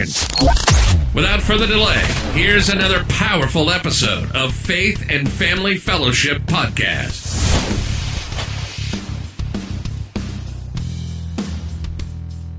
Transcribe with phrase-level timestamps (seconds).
[0.00, 2.00] Without further delay,
[2.32, 7.28] here's another powerful episode of Faith and Family Fellowship Podcast.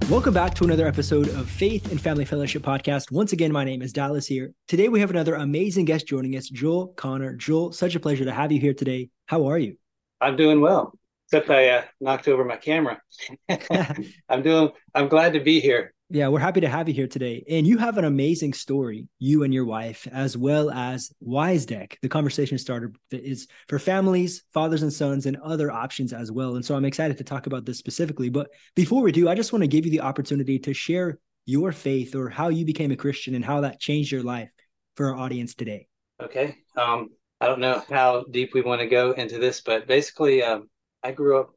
[0.07, 3.11] Welcome back to another episode of Faith and Family Fellowship Podcast.
[3.11, 4.53] Once again, my name is Dallas here.
[4.67, 7.33] Today we have another amazing guest joining us, Joel Conner.
[7.33, 9.09] Joel, such a pleasure to have you here today.
[9.25, 9.77] How are you?
[10.19, 10.93] I'm doing well,
[11.25, 13.01] except I uh, knocked over my camera.
[14.29, 14.69] I'm doing.
[14.93, 15.95] I'm glad to be here.
[16.13, 17.41] Yeah, we're happy to have you here today.
[17.49, 21.97] And you have an amazing story, you and your wife, as well as Wise Deck,
[22.01, 26.57] the conversation starter that is for families, fathers and sons, and other options as well.
[26.57, 28.27] And so I'm excited to talk about this specifically.
[28.27, 31.71] But before we do, I just want to give you the opportunity to share your
[31.71, 34.49] faith or how you became a Christian and how that changed your life
[34.97, 35.87] for our audience today.
[36.21, 36.57] Okay.
[36.75, 37.07] Um,
[37.39, 40.69] I don't know how deep we want to go into this, but basically, um,
[41.03, 41.51] I grew up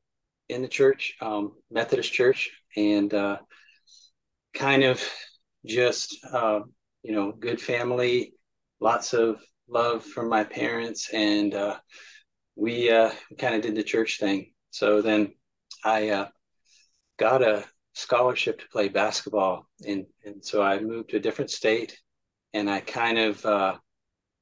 [0.48, 3.38] in the church, um, Methodist church, and uh,
[4.54, 5.02] kind of
[5.66, 6.60] just uh,
[7.02, 8.34] you know good family
[8.80, 11.76] lots of love from my parents and uh,
[12.56, 14.52] we uh, kind of did the church thing.
[14.70, 15.34] So then
[15.84, 16.28] i uh,
[17.18, 21.98] got a scholarship to play basketball and, and so i moved to a different state
[22.52, 23.76] and i kind of uh,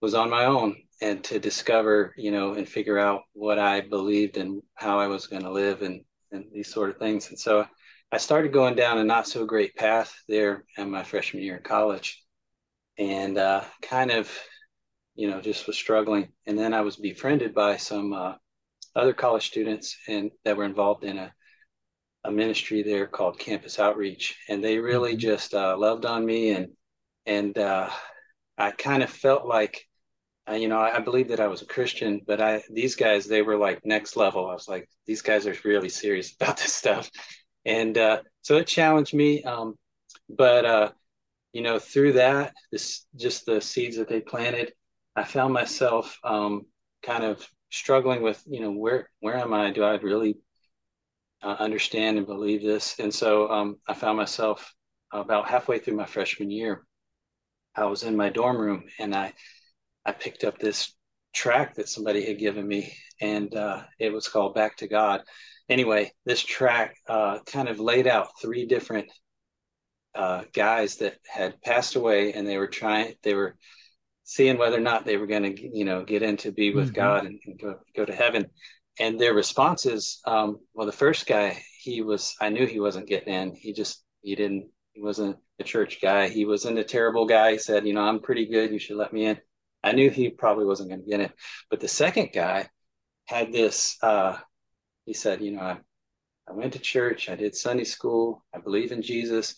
[0.00, 4.36] was on my own and to discover you know and figure out what i believed
[4.36, 7.28] and how i was going to live and and these sort of things.
[7.28, 7.66] And so
[8.12, 11.62] I started going down a not so great path there in my freshman year in
[11.62, 12.22] college
[12.98, 14.30] and uh, kind of,
[15.14, 16.28] you know, just was struggling.
[16.46, 18.34] And then I was befriended by some uh,
[18.94, 21.32] other college students and that were involved in a,
[22.24, 24.36] a ministry there called Campus Outreach.
[24.46, 25.20] And they really mm-hmm.
[25.20, 26.50] just uh, loved on me.
[26.50, 26.68] And,
[27.24, 27.88] and uh,
[28.58, 29.86] I kind of felt like,
[30.46, 33.24] uh, you know, I, I believe that I was a Christian, but I, these guys,
[33.24, 34.50] they were like next level.
[34.50, 37.10] I was like, these guys are really serious about this stuff
[37.64, 39.42] and uh, so it challenged me.
[39.42, 39.76] Um,
[40.28, 40.92] but uh,
[41.52, 44.72] you know, through that, this just the seeds that they planted,
[45.16, 46.66] I found myself um,
[47.02, 49.70] kind of struggling with, you know, where where am I?
[49.70, 50.38] Do I really
[51.42, 52.98] uh, understand and believe this?
[52.98, 54.74] And so um, I found myself
[55.12, 56.84] about halfway through my freshman year.
[57.74, 59.32] I was in my dorm room and I
[60.04, 60.94] I picked up this
[61.32, 65.22] track that somebody had given me, and uh, it was called "Back to God."
[65.68, 69.10] Anyway, this track uh, kind of laid out three different
[70.14, 73.56] uh, guys that had passed away, and they were trying, they were
[74.24, 76.86] seeing whether or not they were going to, you know, get in to be with
[76.86, 76.94] mm-hmm.
[76.94, 78.46] God and, and, go go to heaven.
[79.00, 83.32] And their responses, um, well, the first guy, he was, I knew he wasn't getting
[83.32, 83.54] in.
[83.54, 86.28] He just, he didn't, he wasn't a church guy.
[86.28, 87.52] He wasn't a terrible guy.
[87.52, 88.70] He said, you know, I'm pretty good.
[88.70, 89.38] You should let me in.
[89.82, 91.30] I knew he probably wasn't going to get in.
[91.70, 92.68] But the second guy
[93.26, 94.36] had this uh,
[95.12, 95.76] he said, you know, I,
[96.48, 99.56] I went to church, I did Sunday school, I believe in Jesus,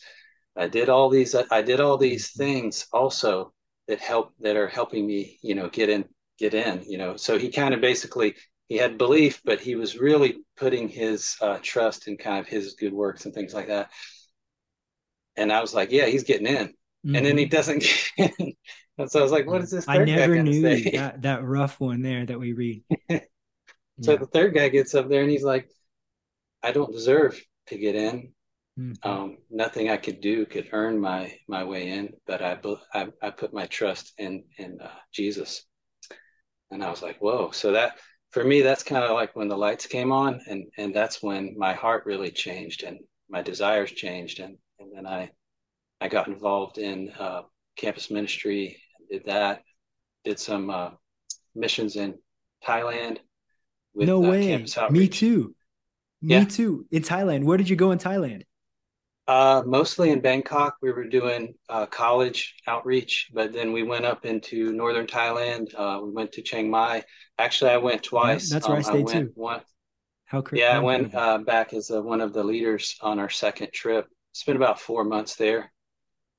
[0.57, 3.53] I did all these, I did all these things also
[3.87, 6.07] that help that are helping me, you know, get in,
[6.41, 7.15] get in, you know.
[7.15, 8.35] So he kind of basically
[8.67, 12.75] he had belief, but he was really putting his uh, trust in kind of his
[12.75, 13.93] good works and things like that.
[15.37, 16.67] And I was like, yeah, he's getting in.
[16.67, 17.15] Mm-hmm.
[17.15, 17.55] And then he mm-hmm.
[17.55, 17.87] doesn't
[18.17, 18.55] get in.
[18.99, 19.85] And so I was like, what is this?
[19.87, 22.83] I never knew that, that rough one there that we read.
[24.03, 24.19] So yeah.
[24.19, 25.69] the third guy gets up there and he's like,
[26.63, 28.33] I don't deserve to get in.
[28.79, 29.09] Mm-hmm.
[29.09, 32.59] Um, nothing I could do could earn my my way in, but I
[32.93, 35.65] I, I put my trust in in uh, Jesus,
[36.73, 37.53] and I was like, whoa!
[37.53, 37.99] So that
[38.31, 41.55] for me, that's kind of like when the lights came on, and and that's when
[41.57, 42.99] my heart really changed and
[43.31, 45.31] my desires changed, and and then I
[46.01, 47.43] I got involved in uh,
[47.77, 49.63] campus ministry, did that,
[50.25, 50.91] did some uh,
[51.55, 52.19] missions in
[52.67, 53.19] Thailand,
[53.95, 54.65] with no uh, way.
[54.91, 55.55] Me too.
[56.21, 56.45] Me yeah.
[56.45, 56.87] too.
[56.91, 57.45] In Thailand.
[57.45, 58.43] Where did you go in Thailand?
[59.27, 60.77] Uh, mostly in Bangkok.
[60.83, 65.75] We were doing uh, college outreach, but then we went up into northern Thailand.
[65.75, 67.05] Uh, we went to Chiang Mai.
[67.39, 68.51] Actually, I went twice.
[68.51, 69.33] Yeah, that's where um, I stayed I too.
[69.35, 69.61] One,
[70.27, 70.63] How crazy!
[70.63, 74.07] Yeah, I went uh, back as one of the leaders on our second trip.
[74.33, 75.73] Spent about four months there.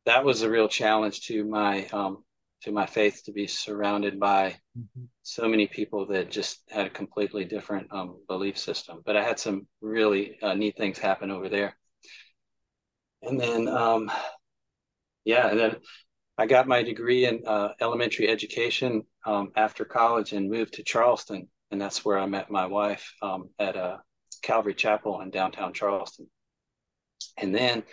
[0.05, 2.23] That was a real challenge to my um,
[2.61, 5.07] to my faith to be surrounded by Mhm.
[5.21, 9.01] so many people that just had a completely different um, belief system.
[9.05, 11.77] But I had some really uh, neat things happen over there.
[13.21, 14.11] And then, um,
[15.23, 15.75] yeah, and then
[16.37, 21.47] I got my degree in uh, elementary education um, after college and moved to Charleston.
[21.71, 24.01] And that's where I met my wife um, at a
[24.43, 26.29] Calvary Chapel in downtown Charleston.
[27.37, 27.83] And then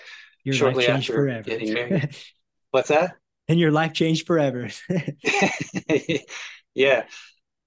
[0.44, 1.42] Your Shortly after forever.
[1.42, 2.14] getting married.
[2.72, 3.16] What's that?
[3.48, 4.68] And your life changed forever.
[6.74, 7.04] yeah,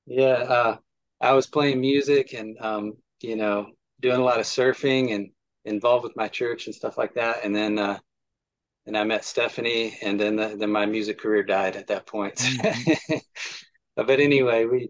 [0.05, 0.25] yeah.
[0.25, 0.77] Uh,
[1.21, 3.67] I was playing music and um, you know
[4.01, 5.29] doing a lot of surfing and
[5.65, 7.43] involved with my church and stuff like that.
[7.43, 7.99] And then uh,
[8.85, 12.35] and I met Stephanie, and then the, then my music career died at that point.
[12.35, 13.21] Mhm.
[13.95, 14.89] but anyway, we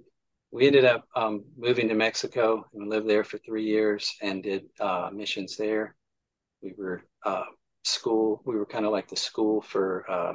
[0.51, 4.65] we ended up um, moving to Mexico and lived there for three years and did
[4.79, 5.95] uh, missions there.
[6.61, 7.45] We were uh,
[7.83, 8.41] school.
[8.45, 10.33] We were kind of like the school for uh,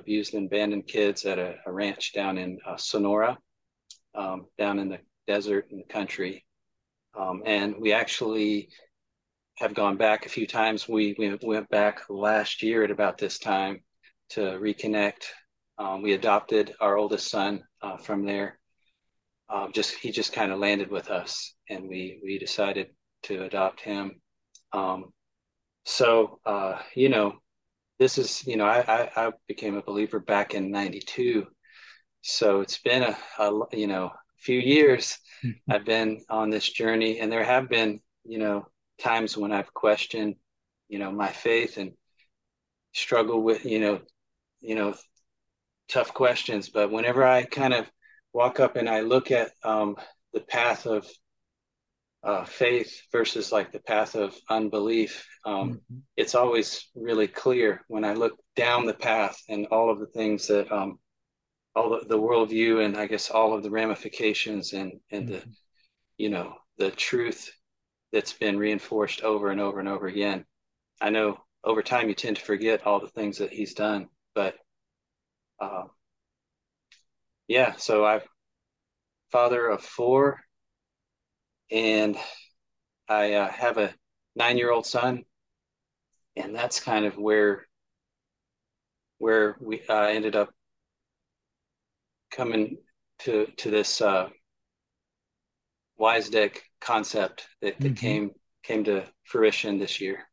[0.00, 3.38] abused and abandoned kids at a, a ranch down in uh, Sonora,
[4.14, 6.44] um, down in the desert in the country.
[7.18, 8.68] Um, and we actually
[9.58, 10.88] have gone back a few times.
[10.88, 13.82] We, we went back last year at about this time
[14.30, 15.24] to reconnect.
[15.78, 18.58] Um, we adopted our oldest son uh, from there.
[19.48, 22.88] Um, just he just kind of landed with us, and we we decided
[23.24, 24.20] to adopt him.
[24.72, 25.06] Um,
[25.84, 27.34] so uh, you know,
[28.00, 31.46] this is you know I, I, I became a believer back in '92,
[32.22, 35.18] so it's been a, a you know few years
[35.70, 38.66] I've been on this journey, and there have been you know
[38.98, 40.36] times when I've questioned
[40.88, 41.92] you know my faith and
[42.92, 44.00] struggle with you know
[44.60, 44.94] you know
[45.88, 47.90] tough questions, but whenever I kind of
[48.32, 49.96] walk up and I look at um,
[50.32, 51.06] the path of
[52.22, 56.02] uh, faith versus like the path of unbelief, um, Mhm.
[56.16, 60.48] it's always really clear when I look down the path and all of the things
[60.48, 60.98] that um,
[61.76, 65.54] all the, the worldview and I guess all of the ramifications and and the Mhm.
[66.18, 67.50] you know the truth
[68.12, 70.46] that's been reinforced over and over and over again.
[71.00, 74.56] I know over time you tend to forget all the things that he's done, but
[75.60, 75.84] uh,
[77.48, 78.26] yeah, so I've
[79.32, 80.40] father of four,
[81.70, 82.16] and
[83.08, 83.94] I uh, have a
[84.36, 85.24] nine-year-old son,
[86.36, 87.66] and that's kind of where
[89.18, 90.50] where we uh, ended up
[92.30, 92.78] coming
[93.20, 94.28] to to this uh,
[95.98, 97.96] wise deck concept that, that Mhm.
[97.96, 98.30] came
[98.62, 100.24] came to fruition this year.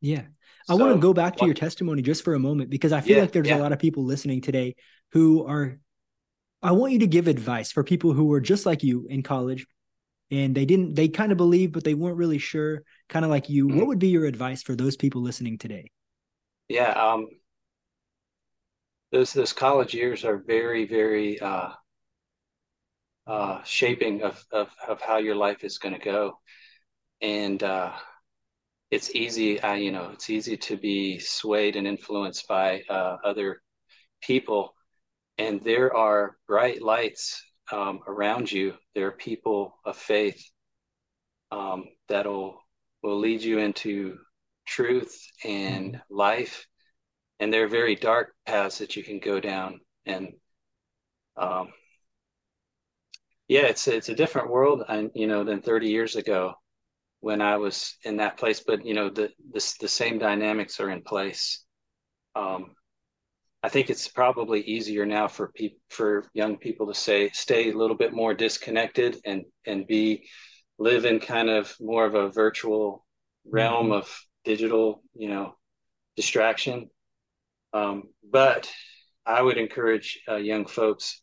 [0.00, 0.22] Yeah.
[0.68, 3.18] I want to go back to your testimony just for a moment because I feel
[3.18, 3.54] Yeah, like there's yeah.
[3.56, 4.76] a lot of people listening today
[5.12, 5.78] who are
[6.62, 9.66] I want you to give advice for people who were just like you in college
[10.32, 13.48] and they didn't they kind of believed but they weren't really sure, kind of like
[13.48, 13.68] you.
[13.68, 13.76] Mhm.
[13.76, 15.90] What would be your advice for those people listening today?
[16.68, 17.28] Yeah, um,
[19.12, 21.70] those those college years are very, very uh,
[23.26, 26.38] uh, shaping of, of of how your life is going to go,
[27.22, 27.92] and uh,
[28.90, 33.62] it's easy, uh, you know, it's easy to be swayed and influenced by uh, other
[34.22, 34.74] people,
[35.38, 37.42] and there are bright lights
[37.72, 38.74] um, around you.
[38.94, 40.44] There are people of faith
[41.50, 42.60] um, that'll
[43.02, 44.18] will lead you into
[44.66, 46.66] truth and life.
[47.40, 50.32] And there are very dark paths that you can go down and
[51.36, 51.72] um
[53.48, 56.54] yeah it's it's a different world and you know than 30 years ago
[57.20, 58.60] when I was in that place.
[58.66, 61.64] But you know the the, the same dynamics are in place.
[62.36, 62.74] Um
[63.62, 67.76] I think it's probably easier now for people for young people to say stay a
[67.76, 70.28] little bit more disconnected and and be
[70.78, 73.06] live in kind of more of a virtual
[73.50, 73.98] realm Mhm.
[73.98, 75.54] of digital you know
[76.16, 76.90] distraction
[77.72, 78.70] um, but
[79.26, 81.22] I would encourage uh, young folks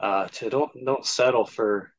[0.00, 1.92] uh, to don't don't settle for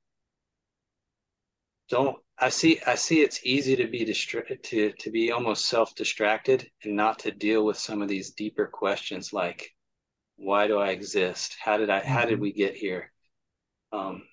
[1.89, 6.69] don't I see I see it's easy to be distracted to to be almost self-distracted
[6.83, 9.69] and not to deal with some of these deeper questions like
[10.37, 11.57] why do I exist?
[11.59, 12.41] How did I how did Mhm.
[12.41, 13.11] we get here?
[13.91, 14.23] Um,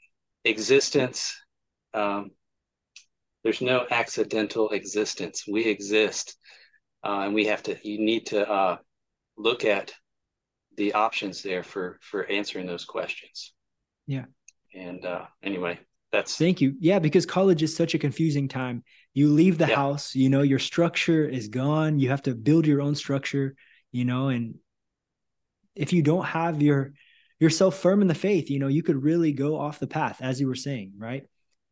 [0.44, 1.34] existence
[1.94, 2.30] um,
[3.42, 5.44] there's no accidental existence.
[5.46, 6.36] We exist
[7.04, 8.78] uh, and we have to you need to uh,
[9.36, 9.92] look at
[10.76, 13.52] the options there for for answering those questions.
[14.06, 14.26] Yeah.
[14.74, 15.80] And uh, anyway,
[16.12, 16.74] that's Thank you.
[16.80, 18.84] Yeah, because college is such a confusing time.
[19.14, 19.76] You leave the Yeah.
[19.76, 21.98] house, you know, your structure is gone.
[21.98, 23.56] You have to build your own structure,
[23.92, 24.56] you know, and
[25.74, 26.92] if you don't have your
[27.38, 30.40] yourself firm in the faith, you know, you could really go off the path, as
[30.40, 31.24] you were saying, right?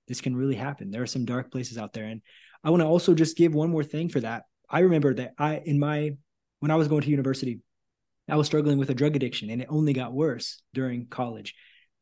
[0.09, 0.91] This can really happen.
[0.91, 2.05] There are some dark places out there.
[2.05, 2.21] And
[2.63, 4.45] I want to also just give one more thing for that.
[4.69, 6.17] I remember that I in my
[6.61, 7.61] when I was going to university,
[8.29, 11.55] I was struggling with a drug addiction and it only got worse during college.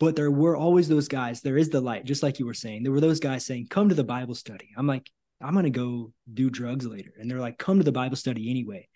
[0.02, 1.42] But there were always those guys.
[1.42, 2.82] There is the light, just like you were saying.
[2.82, 4.70] There were those guys saying, Come to the Bible study.
[4.76, 5.08] I'm like,
[5.40, 7.12] I'm going to go do drugs later.
[7.16, 8.88] And they're like, Come to the Bible study anyway.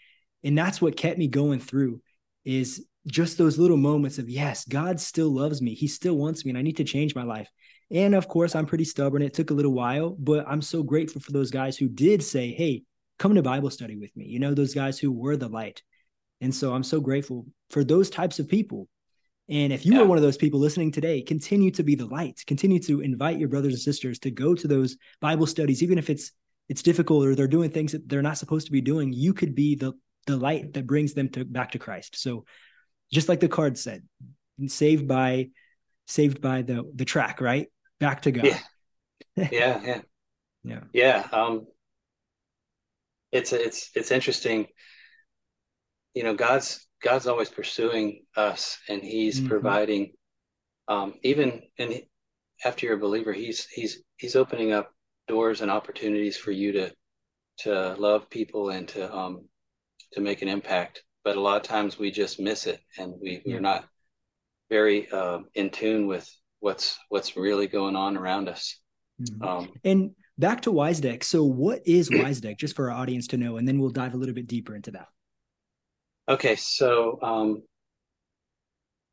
[0.42, 2.02] And that's what kept me going through
[2.44, 5.74] is just those little moments of, yes, God still loves me.
[5.74, 7.48] He still wants me and I need to change my life.
[7.88, 9.22] And of course, I'm pretty stubborn.
[9.22, 12.50] It took a little while, but I'm so grateful for those guys who did say,
[12.50, 12.82] Hey,
[13.20, 14.24] come to Bible study with me.
[14.24, 15.84] You know, those guys who were the light.
[16.40, 18.88] And so I'm so grateful for those types of people.
[19.48, 20.00] And if you yeah.
[20.00, 22.42] are one of those people listening today, continue to be the light.
[22.46, 26.10] Continue to invite your brothers and sisters to go to those Bible studies, even if
[26.10, 26.32] it's
[26.68, 29.12] it's difficult or they're doing things that they're not supposed to be doing.
[29.12, 29.92] You could be the
[30.26, 32.20] the light that brings them to back to Christ.
[32.20, 32.44] So,
[33.12, 34.02] just like the card said,
[34.66, 35.50] saved by
[36.06, 37.68] saved by the the track, right?
[38.00, 38.44] Back to God.
[38.44, 38.58] Yeah,
[39.36, 40.00] yeah, yeah,
[40.64, 40.80] yeah.
[40.92, 41.28] yeah.
[41.32, 41.66] Um,
[43.32, 44.66] it's it's it's interesting
[46.14, 49.48] you know god's god's always pursuing us and he's mm-hmm.
[49.48, 50.12] providing
[50.88, 52.02] um even and
[52.64, 54.92] after you're a believer he's he's he's opening up
[55.28, 56.92] doors and opportunities for you to
[57.58, 59.46] to love people and to um
[60.12, 63.42] to make an impact but a lot of times we just miss it and we
[63.44, 63.54] yeah.
[63.54, 63.84] we're not
[64.70, 66.28] very uh, in tune with
[66.60, 68.78] what's what's really going on around us
[69.20, 69.42] mm-hmm.
[69.42, 73.26] um, and back to wise deck so what is wise deck just for our audience
[73.26, 75.08] to know and then we'll dive a little bit deeper into that
[76.28, 77.62] Okay, so um,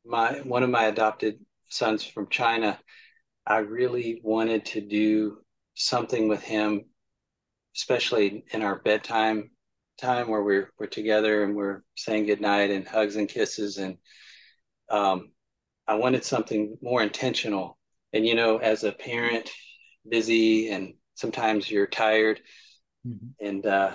[0.04, 2.78] my one of my adopted sons from China,
[3.46, 5.38] I really wanted to do
[5.74, 6.86] something with him,
[7.76, 9.50] especially in our bedtime
[9.96, 13.96] time where we're we're together and we're saying goodnight and hugs and kisses and
[14.90, 15.30] um,
[15.86, 17.78] I wanted something more intentional.
[18.12, 19.50] And you know, as a parent,
[20.08, 22.40] busy and sometimes you're tired,
[23.06, 23.46] mm-hmm.
[23.46, 23.94] and uh,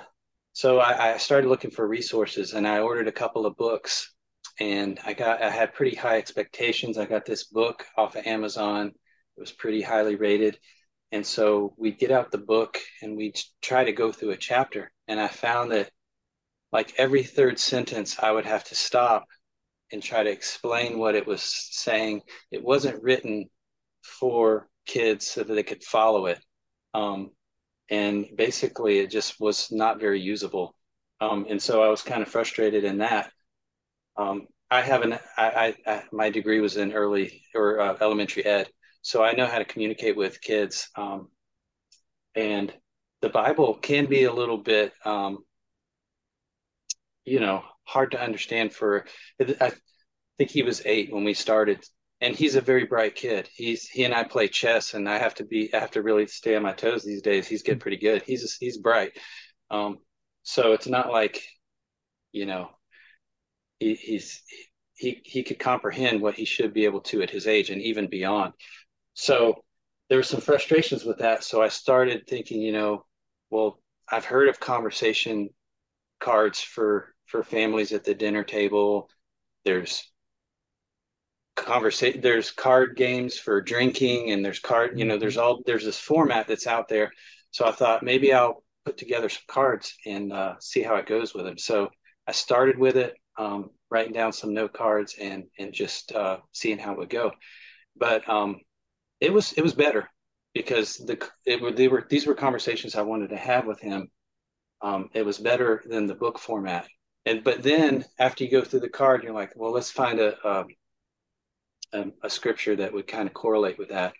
[0.60, 4.13] so I, I, started looking for resources and I ordered a couple of books
[4.60, 6.98] and I got I had pretty high expectations.
[6.98, 8.88] I got this book off of Amazon.
[8.88, 10.60] It was pretty highly rated.
[11.13, 14.92] And so we'd get out the book and we'd try to go through a chapter.
[15.08, 15.92] And I found that
[16.74, 19.28] like every third sentence I would have to stop
[19.94, 22.24] and try to explain what it was saying.
[22.51, 23.46] It wasn't written
[24.01, 26.44] for kids so that they could follow it.
[26.94, 27.32] Um,
[27.89, 30.75] and basically it just was not very usable.
[31.22, 33.31] Um, and so I was kind of frustrated in that.
[34.17, 38.46] Um, I have an I, I, I, my degree was in early or uh, elementary
[38.46, 38.69] ed,
[39.01, 40.89] so I know how to communicate with kids.
[40.96, 41.29] Um,
[42.36, 42.74] and
[43.22, 45.39] the Bible can be a little bit, um,
[47.25, 49.05] you know, hard to understand for.
[49.39, 49.72] I
[50.38, 51.84] think he was eight when we started
[52.22, 53.50] and he's a very bright kid.
[53.54, 56.28] He's he and I play chess, and I have to be I have to really
[56.28, 57.48] stay on my toes these days.
[57.48, 58.24] He's getting pretty good.
[58.24, 59.14] He's he's bright,
[59.72, 60.00] um,
[60.44, 61.42] so it's not like,
[62.32, 62.70] you know,
[63.80, 64.42] he, he's
[64.96, 68.10] he he could comprehend what he should be able to at his age and even
[68.10, 68.54] beyond.
[69.14, 69.64] So
[70.10, 71.44] there were some frustrations with that.
[71.44, 73.06] So I started thinking, you know,
[73.50, 73.80] well,
[74.12, 75.50] I've heard of conversation
[76.20, 79.10] cards for for families at the dinner table.
[79.66, 80.09] There's
[81.66, 85.46] conversation there's card games for drinking and there's card you know there's mm-hmm.
[85.46, 87.12] all there's this format that's out there.
[87.51, 91.34] So i thought maybe i'll put together some cards and uh, see how it goes
[91.34, 91.58] with them.
[91.58, 91.89] So
[92.28, 96.78] i started with it um, writing down some note cards and and just uh, seeing
[96.78, 97.32] how it would go.
[97.96, 98.58] But um,
[99.20, 100.10] it was it was better
[100.54, 104.10] because the it were they were these were conversations i wanted to have with him.
[104.82, 106.88] Um, it was better than the book format.
[107.25, 110.36] And but then after you go through the card you're like well let's find a,
[110.48, 110.66] a
[111.93, 114.13] a, a scripture that would kind of correlate with that.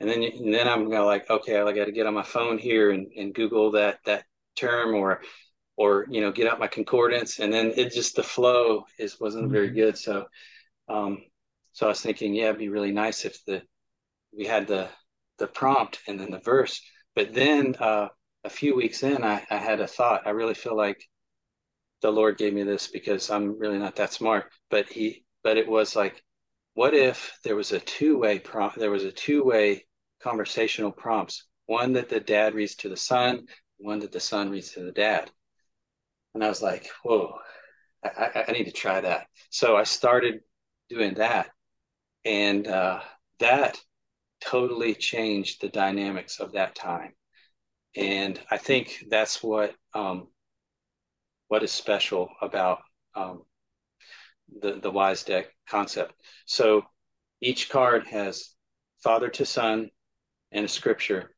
[0.00, 2.58] And then, and then I'm gonna like, okay, I got to get on my phone
[2.58, 4.24] here and, and Google that that
[4.56, 5.20] term or
[5.76, 7.38] or you know get out my concordance.
[7.38, 9.52] And then it just the flow is wasn't mm-hmm.
[9.52, 9.96] very good.
[9.98, 10.26] So
[10.88, 11.18] um
[11.72, 13.62] so i was thinking yeah it'd be really nice if the
[14.36, 14.88] we had the
[15.38, 16.80] the prompt and then the verse.
[17.14, 18.08] But then uh
[18.44, 20.26] a few weeks in i i had a thought.
[20.26, 21.02] I really feel like
[22.02, 24.52] the lord gave me this because i'm really not that smart.
[24.70, 26.22] But he but it was like
[26.74, 29.86] what if there was a two-way prompt there was a two-way
[30.22, 31.46] conversational prompts?
[31.66, 33.46] One that the dad reads to the son
[33.78, 35.30] one that the son reads to the dad.
[36.34, 37.38] And i was like whoa
[38.04, 39.26] i, I need to try that.
[39.50, 40.40] So i started
[40.88, 41.48] doing that.
[42.24, 43.00] And uh,
[43.38, 43.78] that
[44.40, 47.12] totally changed the dynamics of that time.
[47.96, 50.28] And i think that's what um,
[51.48, 52.80] what is special about
[53.14, 53.42] um,
[54.60, 56.14] the, the wise deck concept.
[56.46, 56.82] So
[57.40, 58.54] each card has
[59.02, 59.90] father to son
[60.52, 61.34] and a scripture,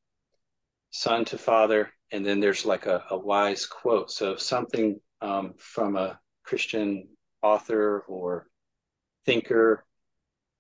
[0.91, 4.11] son to father, and then there's like a, a wise quote.
[4.11, 7.09] So something um, from a Christian
[7.43, 8.47] author or
[9.25, 9.85] thinker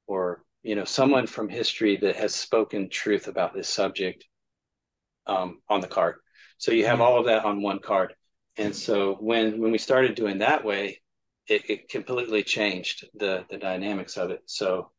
[0.06, 4.24] or you know someone from history that has spoken truth about this subject
[5.26, 6.16] um, on the card
[6.58, 8.14] so you have all of that on one card
[8.56, 11.00] and so when when we started doing that way
[11.48, 14.42] it, it completely changed the the dynamics of it.
[14.46, 14.90] So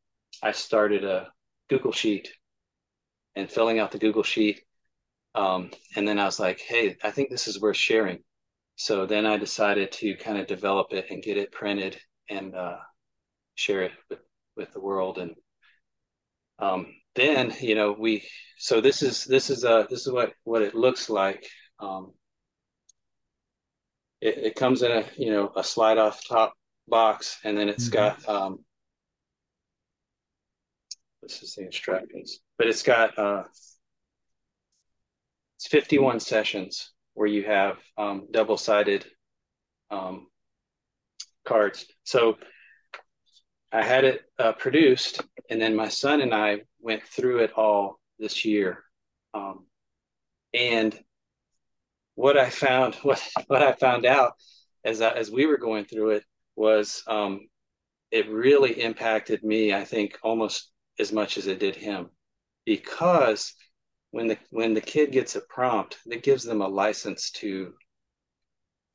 [0.43, 1.29] i started a
[1.69, 2.29] google sheet
[3.35, 4.61] and filling out the google sheet
[5.35, 8.19] um, and then i was like hey i think this is worth sharing.
[8.75, 11.97] So then i decided to kind of develop it and get it printed
[12.29, 12.77] and uh,
[13.55, 14.19] share it with,
[14.55, 15.17] with the world.
[15.17, 15.35] And
[16.59, 18.23] um, then you know we
[18.57, 21.45] so this is this is uh this is what what it looks like.
[21.79, 22.13] Um,
[24.27, 26.53] it, it comes in a you know a slide off top
[26.87, 28.25] box and then it's mm-hmm.
[28.25, 28.59] got um
[31.21, 33.43] this is the instructions but it's got uh
[35.57, 39.03] it's 51 sessions where you have um, double-sided
[39.89, 40.27] um,
[41.45, 41.85] cards.
[42.03, 42.37] So
[43.71, 47.99] i had it uh, produced and then my son and i went through it all
[48.17, 48.83] this year.
[49.33, 49.65] Um,
[50.53, 50.97] and
[52.17, 54.33] what I found, what what I found out
[54.83, 56.23] as I, as we were going through it
[56.55, 57.47] was um,
[58.11, 59.73] it really impacted me.
[59.73, 62.09] I think almost as much as it did him,
[62.65, 63.53] because
[64.11, 67.73] when the when the kid gets a prompt, that gives them a license to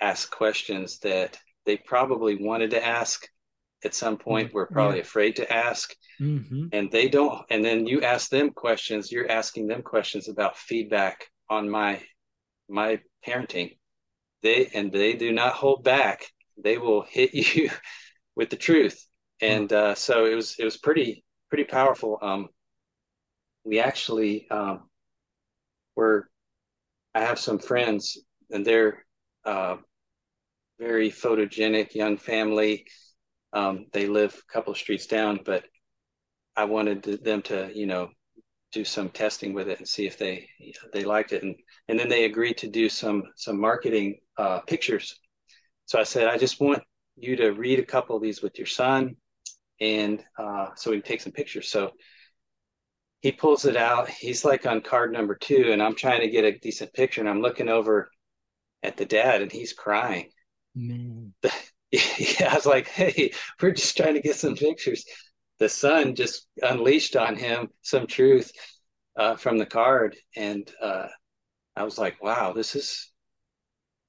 [0.01, 3.25] ask questions that they probably wanted to ask
[3.85, 5.03] at some point we're probably yeah.
[5.03, 6.67] afraid to ask mm-hmm.
[6.73, 11.27] and they don't and then you ask them questions you're asking them questions about feedback
[11.49, 12.01] on my
[12.69, 13.77] my parenting.
[14.43, 16.27] They and they do not hold back.
[16.63, 17.71] They will hit you
[18.37, 19.07] with the truth.
[19.41, 22.19] And uh, so it was it was pretty pretty powerful.
[22.23, 22.49] Um,
[23.65, 24.89] we actually um,
[25.97, 26.29] were
[27.15, 28.19] i have some friends
[28.51, 29.05] and they're
[29.45, 29.77] uh,
[30.79, 32.87] very photogenic young family.
[33.53, 35.65] Um, they live a couple of streets down but
[36.57, 38.09] i wanted to, them to you know
[38.73, 40.49] do some testing with it and see if they
[40.93, 41.43] they liked it.
[41.43, 41.55] And
[41.89, 45.19] and then they agreed to do some some marketing uh, pictures.
[45.87, 46.83] So i said i just want
[47.17, 49.17] you to read a couple of these with your son
[49.81, 51.69] and uh, so we can take some pictures.
[51.69, 51.91] So
[53.21, 54.09] he pulls it out.
[54.09, 57.29] He's like on card number two and i'm trying to get a decent picture and
[57.29, 58.11] i'm looking over
[58.83, 60.31] at the dad and he's crying.
[60.75, 61.35] Man.
[61.93, 63.31] yeah i was like hey
[63.61, 65.05] we're just trying to get some pictures
[65.63, 68.51] the son just unleashed on him some truth
[69.17, 71.07] uh, from the card, and uh,
[71.77, 73.13] I was like, "Wow, this is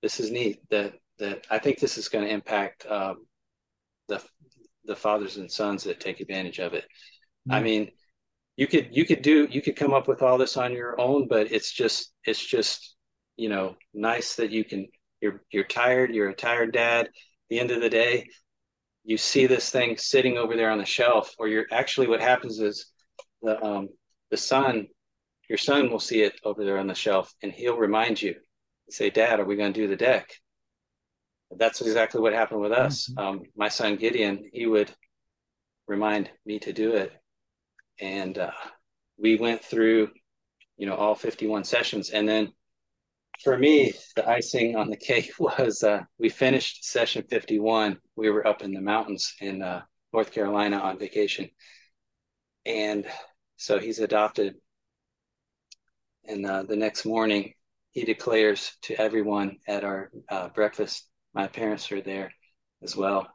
[0.02, 3.28] this is neat." That that I think this is going to impact um,
[4.08, 4.20] the
[4.86, 6.86] the fathers and sons that take advantage of it.
[6.86, 7.52] Mm-hmm.
[7.52, 7.92] I mean,
[8.58, 11.28] you could you could do you could come up with all this on your own,
[11.28, 12.96] but it's just it's just
[13.38, 14.88] you know nice that you can.
[15.22, 16.16] You're you're tired.
[16.16, 17.06] You're a tired dad.
[17.06, 17.12] At
[17.52, 18.26] the end of the day,
[19.04, 22.60] you see this thing sitting over there on the shelf, or you're actually what happens
[22.60, 22.88] is
[23.42, 23.90] the um,
[24.32, 24.88] the son,
[25.50, 28.36] your son will see it over there on the shelf, and he'll remind you,
[28.90, 30.32] say, "Dad, are we going to do the deck?"
[31.56, 33.10] That's exactly what happened with us.
[33.10, 33.20] Mm-hmm.
[33.20, 34.92] Um, my son Gideon, he would
[35.88, 37.12] remind me to do it,
[38.00, 38.52] and uh,
[39.18, 40.10] we went through,
[40.78, 42.54] you know, all 51 sessions, and then
[43.44, 48.00] for me, the icing on the cake was uh, we finished session 51.
[48.16, 49.82] We were up in the mountains in uh,
[50.14, 51.50] North Carolina on vacation.
[52.66, 53.06] And
[53.58, 54.56] so he's adopted.
[56.26, 57.54] And uh, the next morning,
[57.92, 62.32] he declares to everyone at our uh, breakfast, my parents are there
[62.82, 63.28] as well,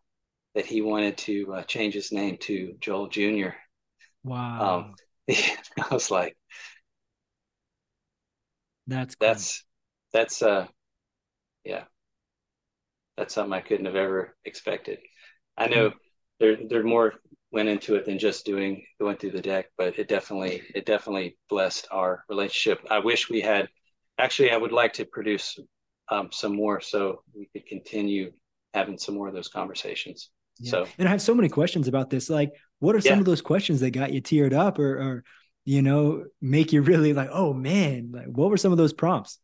[0.54, 3.50] that he wanted to uh, change his name to Joel Jr.
[4.24, 4.78] Wow.
[4.78, 4.94] Um,
[5.30, 6.36] I was like,
[8.86, 9.28] that's cool.
[9.28, 9.64] that's
[10.12, 10.66] that's uh
[11.64, 11.84] yeah
[13.16, 14.98] that's something i couldn't have ever expected
[15.56, 15.98] i know mm-hmm.
[16.40, 17.14] there there more
[17.50, 21.36] went into it than just doing going through the deck but it definitely it definitely
[21.48, 23.68] blessed our relationship i wish we had
[24.18, 25.58] actually i would like to produce
[26.10, 28.32] um, some more so we could continue
[28.72, 30.70] having some more of those conversations yeah.
[30.70, 33.20] so and i have so many questions about this like what are some yeah.
[33.20, 35.24] of those questions that got you teared up or, or
[35.64, 39.38] you know make you really like oh man like what were some of those prompts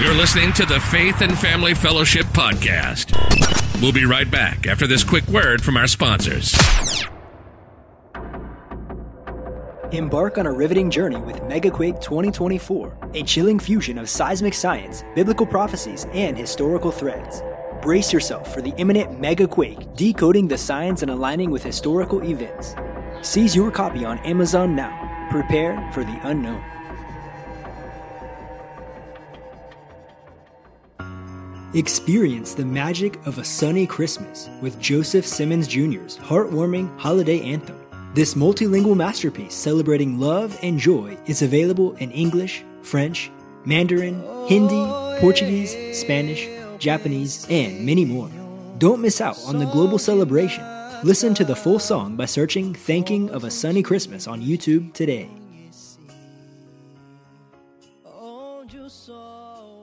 [0.00, 3.12] you're listening to the Faith and Family Fellowship Podcast.
[3.80, 6.54] We'll be right back after this quick word from our sponsors.
[9.92, 15.46] Embark on a riveting journey with Megaquake 2024, a chilling fusion of seismic science, biblical
[15.46, 17.42] prophecies, and historical threads.
[17.80, 22.74] Brace yourself for the imminent Megaquake, decoding the science and aligning with historical events.
[23.22, 25.28] Seize your copy on Amazon now.
[25.30, 26.64] Prepare for the unknown.
[31.74, 37.76] Experience the magic of a sunny Christmas with Joseph Simmons Jr.'s heartwarming holiday anthem.
[38.14, 43.28] This multilingual masterpiece celebrating love and joy is available in English, French,
[43.64, 48.30] Mandarin, Hindi, Portuguese, Spanish, Japanese, and many more.
[48.78, 50.64] Don't miss out on the global celebration.
[51.02, 55.28] Listen to the full song by searching Thanking of a Sunny Christmas on YouTube today.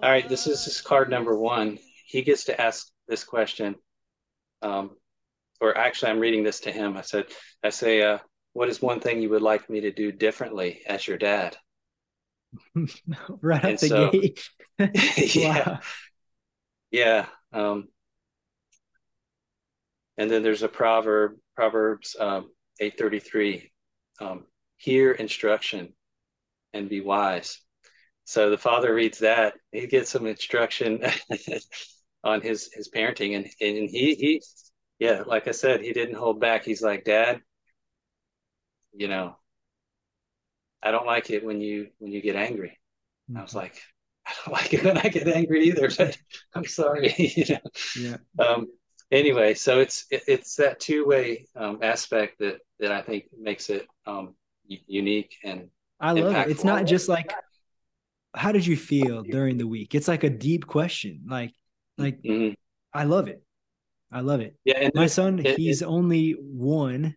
[0.01, 1.77] All right, this is his card number one.
[2.07, 3.75] He gets to ask this question.
[4.63, 4.91] Um,
[5.59, 6.97] or actually, I'm reading this to him.
[6.97, 7.25] I said,
[7.63, 8.17] I say, uh,
[8.53, 11.55] what is one thing you would like me to do differently as your dad?
[13.41, 14.49] right out the so, gate.
[15.35, 15.77] yeah.
[16.89, 17.27] Yeah.
[17.53, 17.87] Um,
[20.17, 23.71] and then there's a proverb, Proverbs um, 833.
[24.19, 24.45] Um,
[24.77, 25.93] hear instruction
[26.73, 27.59] and be wise.
[28.25, 31.03] So the father reads that, he gets some instruction
[32.23, 34.41] on his his parenting, and and he he
[34.99, 36.63] yeah, like I said, he didn't hold back.
[36.63, 37.41] He's like, Dad,
[38.93, 39.35] you know,
[40.83, 42.77] I don't like it when you when you get angry.
[43.29, 43.37] Mm-hmm.
[43.37, 43.59] I was mm-hmm.
[43.59, 43.81] like,
[44.27, 46.17] I don't like it when I get angry either, but
[46.53, 47.13] I'm sorry.
[47.17, 47.59] you know?
[47.99, 48.17] Yeah.
[48.45, 48.67] Um,
[49.11, 53.69] anyway, so it's it, it's that two way um, aspect that that I think makes
[53.69, 54.35] it um,
[54.67, 56.45] unique and I love impactful.
[56.45, 56.51] it.
[56.51, 57.33] It's not just like
[58.33, 59.93] how did you feel during the week?
[59.95, 61.21] It's like a deep question.
[61.27, 61.53] Like,
[61.97, 62.53] like mm-hmm.
[62.93, 63.43] I love it.
[64.11, 64.55] I love it.
[64.65, 64.79] Yeah.
[64.79, 67.15] And my son, it, he's it, only one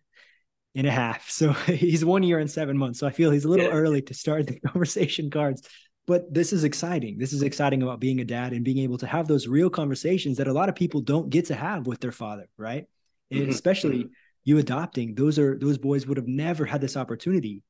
[0.75, 1.29] and a half.
[1.29, 2.99] So he's one year and seven months.
[2.99, 3.71] So I feel he's a little yeah.
[3.71, 5.67] early to start the conversation cards.
[6.07, 7.17] But this is exciting.
[7.17, 10.37] This is exciting about being a dad and being able to have those real conversations
[10.37, 12.85] that a lot of people don't get to have with their father, right?
[13.31, 13.49] And mm-hmm.
[13.49, 14.13] especially mm-hmm.
[14.43, 17.63] you adopting, those are those boys would have never had this opportunity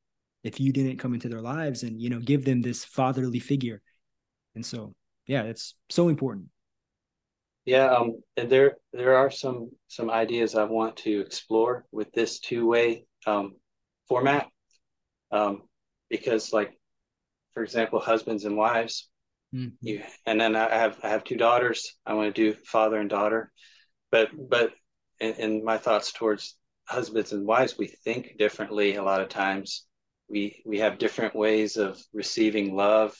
[0.45, 3.81] if you didn't come into their lives and you know give them this fatherly figure.
[4.53, 4.93] And so
[5.25, 6.45] yeah it's so important.
[7.65, 12.39] Yeah um and there there are some some ideas i want to explore with this
[12.39, 13.55] two-way um
[14.07, 14.47] format.
[15.31, 15.63] Um
[16.09, 16.71] because like
[17.55, 19.09] for example husbands and wives
[19.51, 19.69] mm-hmm.
[19.81, 21.97] you and then i have i have two daughters.
[22.05, 23.51] I want to do father and daughter.
[24.11, 24.73] But but
[25.19, 26.55] in, in my thoughts towards
[26.87, 29.87] husbands and wives we think differently a lot of times
[30.29, 33.15] we we have different ways of receiving love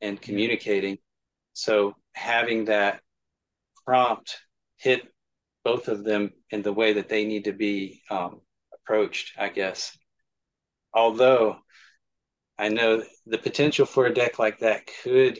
[0.00, 0.98] and communicating.
[1.52, 3.00] So having that
[3.84, 4.38] prompt
[4.76, 5.08] hit
[5.64, 8.40] both of them in the way that they need to be um,
[8.72, 9.96] approached i guess.
[10.94, 11.56] Although
[12.58, 15.38] i know the potential for a deck like that could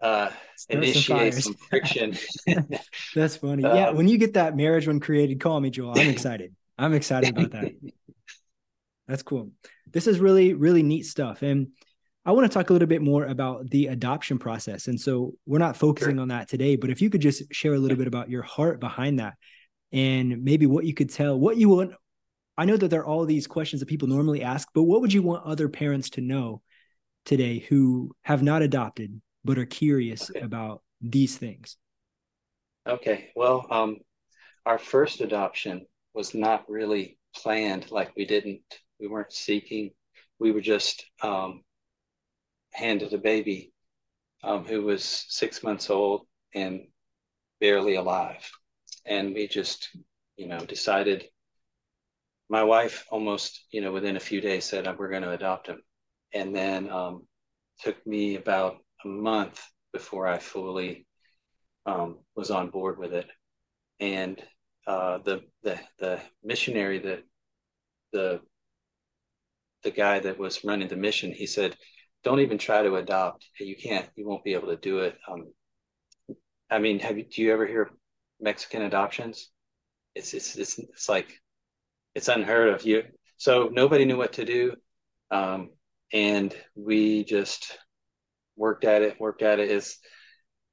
[0.00, 0.30] uh,
[0.68, 2.16] initiate some, some friction.
[3.14, 3.64] That's funny.
[3.66, 5.92] Um, yeah when you get that marriage when created call me joel.
[5.92, 6.54] I'm excited.
[6.78, 7.72] I'm excited about that
[9.08, 9.50] that's cool.
[9.92, 11.42] This is really really neat stuff.
[11.42, 11.68] And
[12.24, 14.88] i want to talk a little bit more about the adoption process.
[14.88, 16.22] And so we're not focusing sure.
[16.22, 18.80] on that today but if you could just share a little bit about your heart
[18.80, 19.34] behind that
[19.92, 21.92] and maybe what you could tell what you want
[22.58, 25.12] i know that there are all these questions that people normally ask but what would
[25.12, 26.62] you want other parents to know
[27.24, 30.40] today who have not adopted but are curious okay.
[30.40, 31.76] about these things?
[32.86, 33.98] Okay well um
[34.64, 38.62] our first adoption was not really planned like we didn't
[39.00, 39.90] we weren't seeking.
[40.38, 41.62] We were just um,
[42.72, 43.72] handed a baby
[44.42, 46.86] um, who was six months old and
[47.60, 48.50] barely alive.
[49.04, 49.88] And we just,
[50.36, 51.24] you know, decided.
[52.48, 55.80] My wife almost, you know, within a few days said, we're going to adopt him.
[56.32, 57.26] And then um,
[57.80, 59.60] took me about a month
[59.92, 61.06] before I fully
[61.86, 63.26] um, was on board with it.
[64.00, 64.40] And
[64.86, 67.24] uh, the, the the missionary that
[68.12, 68.40] the
[69.86, 71.76] the guy that was running the mission, he said,
[72.24, 73.46] "Don't even try to adopt.
[73.60, 74.08] You can't.
[74.16, 75.52] You won't be able to do it." Um,
[76.68, 77.24] I mean, have you?
[77.24, 77.90] Do you ever hear
[78.40, 79.50] Mexican adoptions?
[80.16, 81.28] It's it's it's it's like
[82.16, 82.84] it's unheard of.
[82.84, 83.04] You
[83.36, 84.74] so nobody knew what to do,
[85.30, 85.70] um,
[86.12, 87.78] and we just
[88.56, 89.20] worked at it.
[89.20, 89.70] Worked at it.
[89.70, 89.98] Is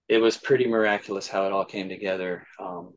[0.09, 2.47] it was pretty miraculous how it all came together.
[2.59, 2.93] Um,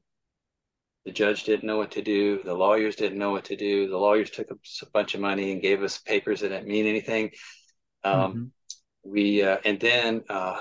[1.07, 2.43] the judge didn't know what to do.
[2.43, 3.89] The lawyers didn't know what to do.
[3.89, 7.31] The lawyers took a, bunch of money and gave us papers that didn't mean anything.
[8.03, 8.45] Um, mm-hmm.
[9.05, 10.61] We uh, and then uh,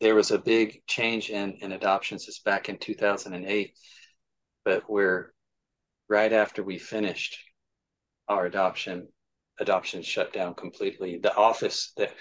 [0.00, 2.24] there was a big change in in adoptions.
[2.24, 3.74] This back in 2008,
[4.64, 5.34] but where
[6.08, 7.38] right after we finished
[8.26, 9.08] our adoption,
[9.60, 11.18] adoption shut down completely.
[11.22, 12.14] The office that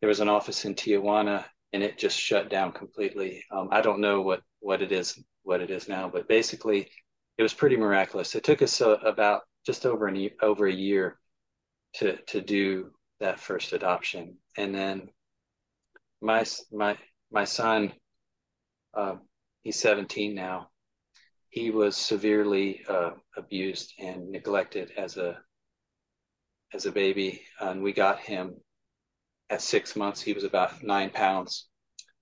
[0.00, 3.44] there was an office in Tijuana and it just shut down completely.
[3.52, 6.10] Um, I don't know what what it is what it is now.
[6.12, 6.90] But basically,
[7.38, 8.34] it was pretty miraculous.
[8.34, 11.18] It took us uh, about just over an over a year
[11.94, 15.08] to to do that first adoption, and then
[16.20, 16.98] my my
[17.32, 17.92] my son
[18.94, 19.16] uh,
[19.62, 20.68] he's 17 now.
[21.48, 25.38] He was severely uh, abused and neglected as a
[26.74, 28.56] as a baby, and we got him
[29.48, 30.20] at six months.
[30.20, 31.68] He was about nine pounds,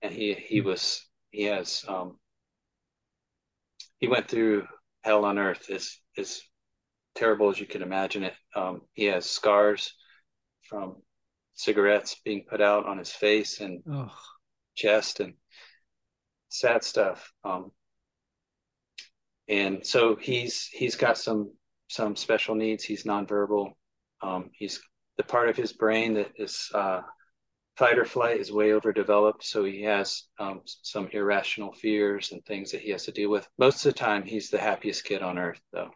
[0.01, 0.67] and he he hmm.
[0.67, 2.17] was he has um,
[3.99, 4.65] he went through
[5.03, 5.69] hell on earth.
[5.69, 6.41] as as
[7.15, 8.33] terrible as you can imagine it.
[8.55, 9.93] Um, he has scars
[10.69, 10.97] from
[11.53, 14.11] cigarettes being put out on his face and oh.
[14.75, 15.33] chest and
[16.49, 17.31] sad stuff.
[17.43, 17.71] Um,
[19.47, 21.51] and so he's he's got some
[21.87, 22.83] some special needs.
[22.83, 23.71] He's nonverbal.
[24.21, 24.79] Um, he's
[25.17, 27.01] the part of his brain that is uh,
[27.77, 29.43] fight or flight is way overdeveloped.
[29.43, 33.47] So he has um, some irrational fears and things that he has to deal with.
[33.57, 35.91] Most of the time, he's the happiest kid on earth, though.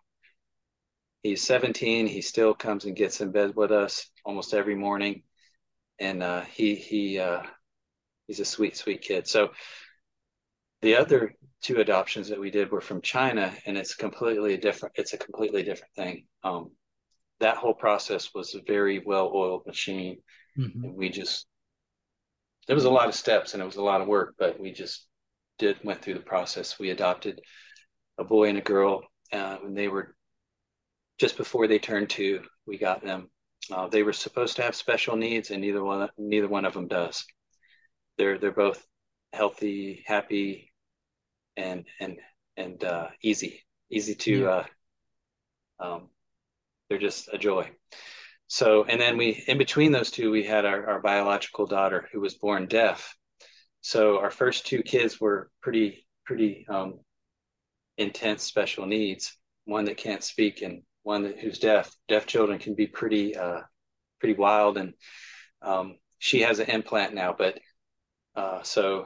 [1.24, 2.08] He's 17.
[2.08, 5.24] He still comes and gets in bed with us almost every morning,
[6.00, 7.44] and uh, he he uh,
[8.28, 9.28] he's a sweet sweet kid.
[9.28, 9.52] So
[10.82, 14.96] the other two adoptions that we did were from China, and it's completely different.
[14.98, 16.26] It's a completely different thing.
[16.44, 16.72] Um,
[17.40, 20.18] that whole process was a very well oiled machine,
[20.58, 20.86] mm-hmm.
[20.86, 21.46] and we just
[22.68, 24.72] there was a lot of steps and it was a lot of work, but we
[24.72, 25.08] just
[25.58, 26.80] did went through the process.
[26.80, 27.42] We adopted
[28.18, 30.16] a boy and a girl uh, when they were
[31.20, 32.42] just before they turned two.
[32.66, 33.30] We got them.
[33.72, 36.88] Uh, they were supposed to have special needs, and neither one neither one of them
[36.88, 37.24] does.
[38.18, 38.84] They're they're both
[39.34, 40.74] healthy, happy,
[41.56, 42.18] and and
[42.58, 44.40] and uh, easy easy to.
[44.40, 44.64] Yeah.
[45.80, 46.10] Uh, um,
[46.90, 47.70] they're just a joy.
[48.52, 52.20] So, and then we, in between those two, we had our, our biological daughter who
[52.20, 53.16] was born deaf.
[53.80, 57.00] So our first two kids were pretty, pretty um,
[57.98, 59.38] intense special needs.
[59.64, 61.96] One that can't speak and one that who's deaf.
[62.10, 63.62] Deaf children can be pretty, uh,
[64.20, 64.78] pretty wild.
[64.78, 64.96] And
[65.62, 67.58] um, she has an implant now, but
[68.36, 69.06] uh, so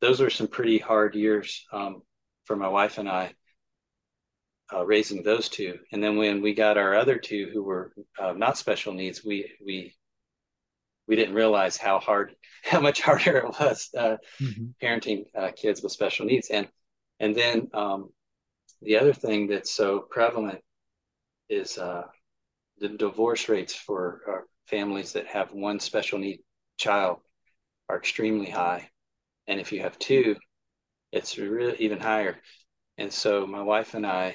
[0.00, 2.02] those were some pretty hard years um,
[2.42, 3.34] for my wife and I
[4.72, 5.78] uh, raising those two.
[5.92, 9.52] And then when we got our other two who were uh, not special needs, we
[9.64, 9.94] we
[11.06, 14.66] we didn't realize how hard, how much harder it was uh, mm-hmm.
[14.82, 16.50] parenting uh, kids with special needs.
[16.50, 16.68] And
[17.20, 18.10] and then um,
[18.82, 20.60] the other thing that's so prevalent
[21.48, 22.04] is uh,
[22.78, 26.40] the divorce rates for uh, families that have one special need
[26.76, 27.18] child
[27.88, 28.90] are extremely high,
[29.46, 30.36] and if you have two,
[31.12, 32.36] it's really even higher.
[32.98, 34.34] And so my wife and I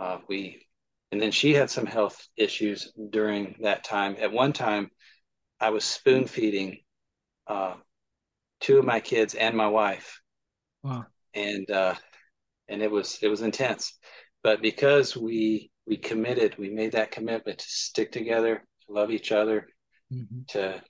[0.00, 0.66] uh, we,
[1.12, 4.16] and then she had some health issues during that time.
[4.18, 4.90] At one time,
[5.60, 6.78] I was spoon feeding
[7.46, 7.74] uh,
[8.60, 10.22] two of my kids and my wife.
[10.82, 11.04] Wow.
[11.34, 11.94] And uh,
[12.68, 13.98] and it was it was intense,
[14.42, 19.32] but because we we committed, we made that commitment to stick together, to love each
[19.32, 19.68] other,
[20.12, 20.42] mm-hmm.
[20.48, 20.82] to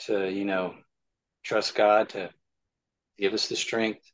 [0.00, 0.74] to you know
[1.44, 2.30] trust God to
[3.18, 4.04] give us the strength.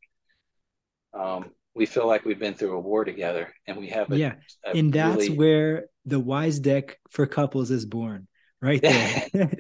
[1.14, 4.34] Um, we feel like we've been through a war together and we have a, yeah
[4.64, 5.36] a and that's really...
[5.36, 8.26] where the wise deck for couples is born
[8.60, 9.50] right there.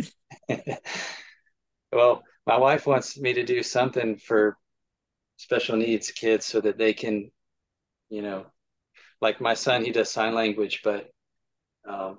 [1.92, 4.56] Well my wife wants me to do something for
[5.36, 7.30] special needs kids so that they can
[8.10, 8.46] you know
[9.20, 11.10] like my son he does sign language but
[11.88, 12.18] um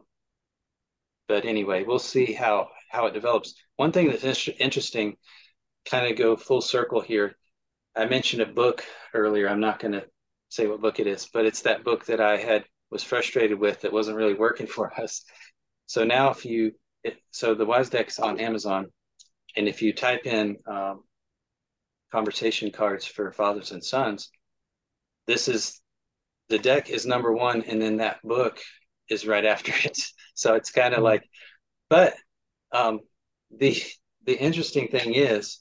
[1.29, 3.55] but anyway we'll see how how it develops.
[3.77, 5.15] One thing that's interesting
[5.85, 7.35] kind of go full circle here
[7.95, 9.49] I mentioned a book earlier.
[9.49, 10.05] I'm not going to
[10.49, 13.81] say what book it is, but it's that book that I had was frustrated with
[13.81, 15.23] that wasn't really working for us.
[15.85, 16.73] So now, if you
[17.03, 18.87] it, so the Wise Deck's on Amazon,
[19.55, 21.03] and if you type in um,
[22.11, 24.29] conversation cards for fathers and sons,
[25.27, 25.81] this is
[26.49, 28.59] the deck is number one, and then that book
[29.09, 29.97] is right after it.
[30.35, 31.05] So it's kind of mm-hmm.
[31.05, 31.23] like,
[31.89, 32.13] but
[32.71, 32.99] um,
[33.57, 33.81] the
[34.25, 35.59] the interesting thing is,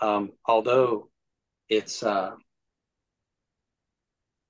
[0.00, 1.08] um, although
[1.68, 2.32] it's uh,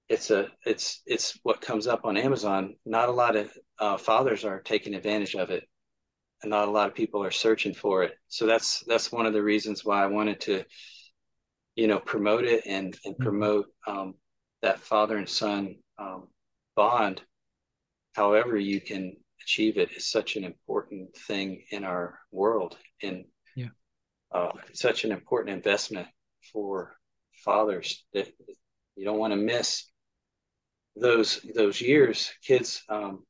[0.09, 2.77] it's a it's it's what comes up on Amazon.
[2.85, 5.65] Not a lot of uh, fathers are taking advantage of it,
[6.43, 8.15] and not a lot of people are searching for it.
[8.29, 10.65] So that's that's one of the reasons why I wanted to,
[11.75, 13.23] you know, promote it and and mm-hmm.
[13.23, 14.15] promote um,
[14.63, 16.29] that father and son um,
[16.77, 17.23] bond.
[18.15, 23.25] However, you can achieve it is such an important thing in our world, and
[23.57, 23.69] yeah,
[24.33, 26.07] uh, such an important investment
[26.53, 26.96] for
[27.47, 28.29] fathers that
[28.97, 29.91] you don't want to miss
[30.97, 33.25] those those years kids um,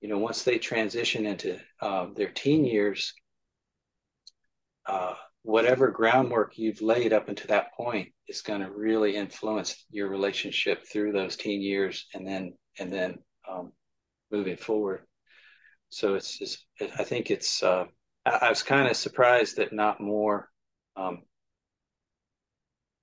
[0.00, 3.12] you know once they transition into uh, their teen years
[4.86, 10.08] uh, whatever groundwork you've laid up until that point is going to really influence your
[10.08, 13.72] relationship through those teen years and then and then um,
[14.30, 15.02] moving forward.
[15.88, 17.84] So it's just i think it's uh,
[18.24, 20.50] I, I, was kind of surprised that not more
[20.96, 21.22] um,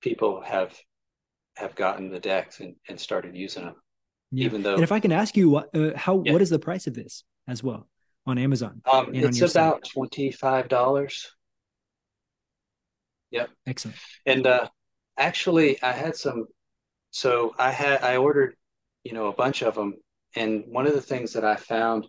[0.04, 0.78] people have
[1.56, 3.76] have gotten the decks and, and started using them.
[4.32, 4.46] Yeah.
[4.46, 6.34] Even though, and if I can ask you, what uh, how Yeah.
[6.34, 7.88] what is the price of this as well
[8.28, 8.82] on Amazon?
[8.92, 9.52] um, on it's site.
[9.52, 11.28] about twenty five dollars.
[13.32, 13.50] Yep.
[13.66, 13.98] Excellent.
[14.26, 14.68] And uh,
[15.18, 16.46] actually, I had some.
[17.12, 18.56] So I had I ordered,
[19.04, 19.96] you know, a bunch of them,
[20.36, 22.08] and one of the things that I found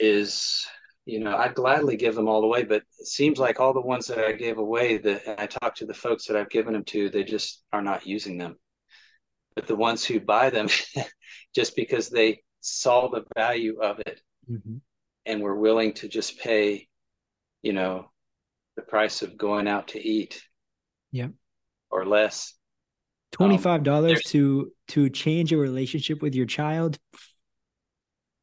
[0.00, 0.66] is,
[1.04, 4.06] you know, I'd gladly give them all away, but it seems like all the ones
[4.06, 7.10] that I gave away, that I talked to the folks that I've given them to,
[7.10, 8.56] they just are not using them.
[9.56, 10.68] But the ones who buy them,
[11.54, 14.80] just because they saw the value of it Mhm.
[15.26, 16.88] and were willing to just pay,
[17.62, 18.10] you know,
[18.76, 20.40] the price of going out to eat.
[21.10, 21.28] Yeah.
[21.90, 22.54] Or less.
[23.32, 26.98] Twenty five dollars there's- to to change a relationship with your child.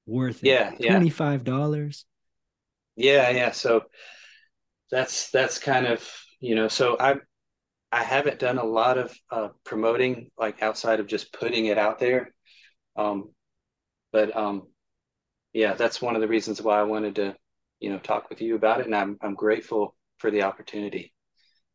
[0.05, 0.49] Worth it.
[0.49, 0.91] Yeah, yeah.
[0.91, 2.05] Twenty five dollars.
[2.99, 3.51] Yeah, yeah.
[3.51, 3.85] So
[4.91, 6.07] that's that's kind of,
[6.39, 7.15] you know, so I
[7.91, 11.99] I haven't done a lot of uh promoting like outside of just putting it out
[11.99, 12.33] there.
[12.95, 13.31] Um
[14.11, 14.67] but um
[15.53, 17.35] yeah, that's one of the reasons why I wanted to,
[17.79, 21.13] you know, talk with you about it and I'm I'm grateful for the opportunity.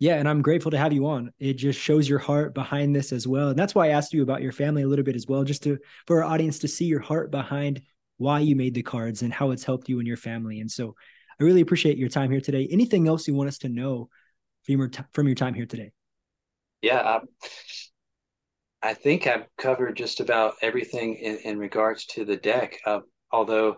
[0.01, 1.33] Yeah, and I'm grateful to have you on.
[1.39, 3.51] It just shows your heart behind this as well.
[3.51, 5.63] And that's why I asked you about your family a little bit as well, just
[5.63, 7.81] to for our audience to see your heart behind
[8.19, 10.61] why you made the cards and how it's helped you and your family.
[10.61, 10.95] And so
[11.41, 12.69] I really appreciate your time here today.
[12.71, 14.09] Anything else you want us to know
[14.63, 15.93] from your, t- from your time here today?
[16.83, 17.21] Yeah, I,
[18.91, 22.79] I think I've covered just about everything in, in regards to the deck.
[22.85, 23.01] Uh,
[23.33, 23.77] although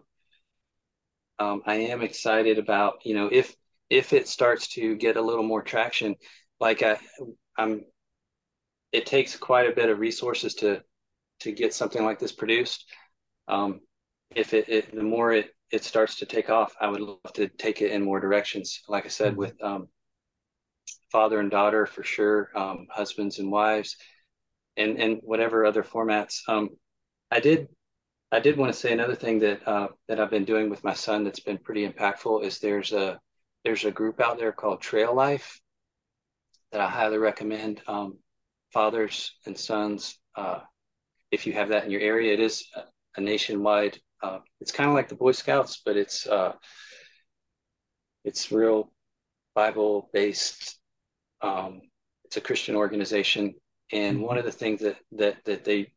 [1.39, 3.55] um, I am excited about, you know, if
[3.89, 6.17] if it starts to get a little more traction,
[6.59, 6.99] like I,
[7.57, 7.83] I'm,
[8.91, 10.83] it takes quite a bit of resources to
[11.41, 12.87] to get something like this produced.
[13.47, 13.81] Um,
[14.35, 17.49] if it, it the more it it starts to take off, I would love to
[17.49, 18.83] take it in more directions.
[18.89, 19.37] Like I said, Mhm.
[19.37, 19.89] with um,
[21.11, 23.97] father and daughter for sure, um, husbands and wives,
[24.77, 26.41] and and whatever other formats.
[26.49, 26.71] Um,
[27.31, 27.69] I did
[28.33, 30.95] I did want to say another thing that uh, that I've been doing with my
[30.95, 33.21] son that's been pretty impactful is there's a
[33.65, 35.61] there's a group out there called Trail Life
[36.73, 37.83] that I highly recommend.
[37.87, 38.19] Um,
[38.73, 40.61] fathers and sons, uh,
[41.31, 42.67] if you have that in your area, it is
[43.17, 43.99] a nationwide.
[44.23, 46.53] Uh, it's kind of like the Boy Scouts, but it's uh,
[48.25, 48.91] it's real
[49.55, 50.79] Bible based.
[51.43, 51.83] Um,
[52.25, 53.55] it's a Christian organization,
[53.93, 55.93] and one of the things that that that they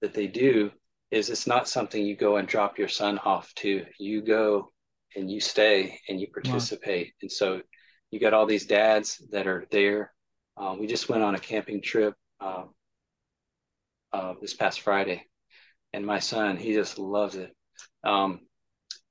[0.00, 0.70] that they do
[1.10, 3.84] is it's not something you go and drop your son off to.
[3.98, 4.72] You go
[5.16, 7.14] and you stay and you participate.
[7.22, 7.60] And so
[8.10, 10.12] you got all these dads that are there.
[10.56, 12.70] Um, we just went on a camping trip um,
[14.12, 15.24] uh, this past Friday,
[15.94, 17.54] and my son he just loves it.
[18.02, 18.40] Um,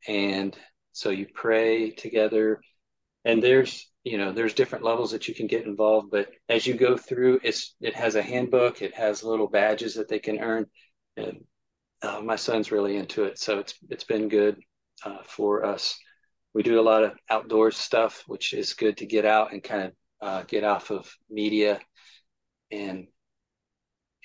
[0.08, 0.56] and
[0.92, 2.62] so you pray together,
[3.26, 6.12] and there's you know there's different levels that you can get involved.
[6.12, 8.82] But as you go through, it's it has a handbook.
[8.82, 10.66] It has little badges that they can earn.
[11.16, 11.46] And
[12.02, 14.58] uh, my son's really into it, so it's it's been good
[15.06, 15.98] uh, for us.
[16.54, 19.84] We do a lot of outdoors stuff, which is good to get out and kind
[19.86, 19.92] of
[20.22, 21.80] uh, get off of media
[22.72, 23.08] and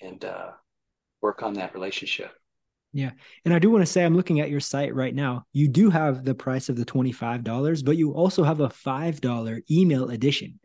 [0.03, 0.51] and uh,
[1.23, 2.33] work on that relationship.
[2.95, 5.45] And I do want to say, I'm looking at your site right now.
[5.53, 10.11] You do have the price of the $25, but you also have a $5 email
[10.11, 10.59] edition.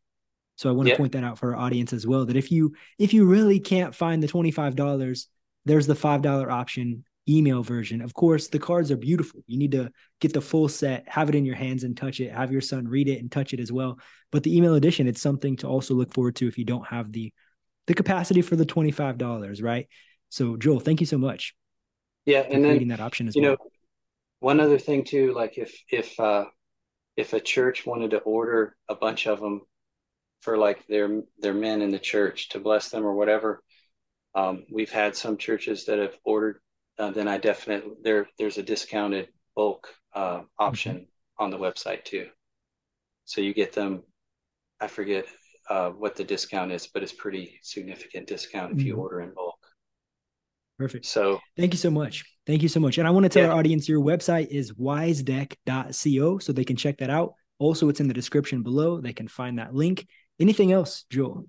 [0.56, 0.98] So I want to Yeah.
[0.98, 2.26] point that out for our audience as well.
[2.26, 5.28] That if you if you really can't find the $25,
[5.66, 8.02] there's the $5 option email version.
[8.02, 9.42] Of course, the cards are beautiful.
[9.48, 12.32] You need to get the full set, have it in your hands and touch it,
[12.32, 13.98] have your son read it and touch it as well.
[14.32, 17.12] But the email edition, it's something to also look forward to if you don't have
[17.12, 17.34] the
[17.88, 19.88] the capacity for the $25, right?
[20.30, 21.54] So Joel, thank you so much
[22.26, 23.42] Yeah, and then that option as you well.
[23.42, 23.58] know
[24.40, 26.46] one other thing too like if if uh
[27.18, 29.62] if a church wanted to order a bunch of them
[30.42, 33.64] for like their their men in the church to bless them or whatever
[34.36, 36.60] um we've had some churches that have ordered
[37.00, 41.08] uh, then i definitely there there's a discounted bulk uh option
[41.40, 42.30] on the website too
[43.26, 44.04] so you get them
[44.82, 45.26] i forget
[45.70, 48.98] uh what the discount is but it's pretty significant discount if you Mhm.
[48.98, 49.53] order in bulk
[50.78, 51.06] Perfect.
[51.06, 52.26] so Thank you so much.
[52.46, 52.98] Thank you so much.
[52.98, 53.50] And I want to tell Yeah.
[53.50, 57.34] our audience your website is wisedeck.co so they can check that out.
[57.60, 59.00] Also, it's in the description below.
[59.00, 60.08] They can find that link.
[60.40, 61.46] Anything else, Joel?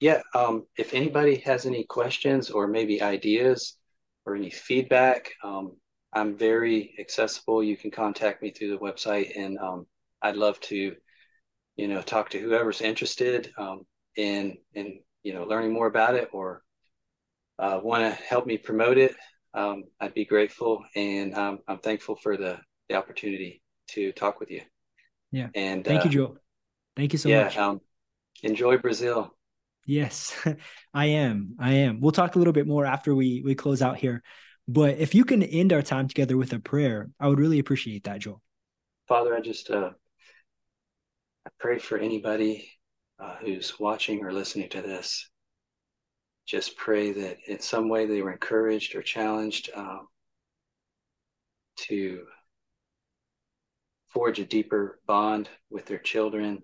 [0.00, 3.78] Yeah, um, if anybody has any questions or maybe ideas
[4.26, 5.76] or any feedback, um,
[6.12, 7.62] I'm very accessible.
[7.62, 9.86] You can contact me through the website, and um,
[10.20, 10.94] I'd love to,
[11.76, 13.86] you know, talk to whoever's interested um,
[14.16, 16.62] in in you know learning more about it or
[17.58, 19.14] uh, want to help me promote it.
[19.54, 24.50] Um, I'd be grateful, and um, I'm thankful for the the opportunity to talk with
[24.50, 24.60] you.
[25.32, 25.48] Yeah.
[25.54, 26.36] and Thank uh, you, Joel.
[26.96, 27.58] Thank you so yeah, much.
[27.58, 27.80] um,
[28.42, 29.34] enjoy Brazil.
[29.84, 30.34] Yes,
[30.94, 31.56] I am.
[31.58, 32.00] I am.
[32.00, 34.22] We'll talk a little bit more after we we close out here.
[34.68, 38.04] But if you can end our time together with a prayer, I would really appreciate
[38.04, 38.42] that, Joel.
[39.06, 39.90] Father, I just uh,
[41.46, 42.68] I pray for anybody
[43.20, 45.30] uh, who's watching or listening to this.
[46.46, 50.06] Just pray that in some way they were encouraged or challenged um,
[51.76, 52.24] to
[54.08, 56.62] forge a deeper bond with their children,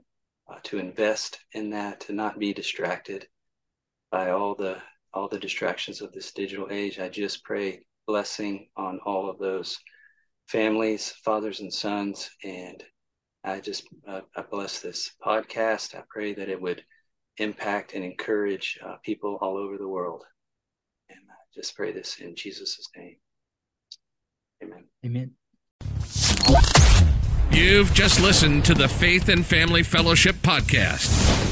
[0.49, 3.26] uh, to invest in that, to not be distracted
[4.11, 4.80] by all the
[5.14, 6.99] all the distractions of this digital age.
[6.99, 9.78] I just pray blessing on all of those
[10.47, 12.83] families, fathers and sons, and
[13.45, 15.95] I just uh, I bless this podcast.
[15.95, 16.85] I pray that it would
[17.43, 20.24] impact and encourage uh, people all over the world.
[21.11, 23.16] And I just pray this in Jesus' name.
[24.62, 24.84] Amen.
[25.05, 25.32] Amen.
[27.51, 31.51] You've just listened to the Faith and Family Fellowship Podcast